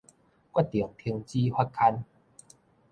[0.03, 0.05] 決定
[0.97, 2.03] 停止發刊